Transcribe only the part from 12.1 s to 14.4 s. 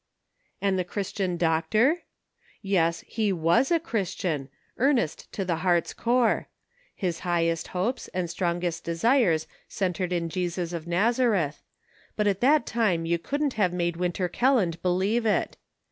but at that time you couldn't have made Winter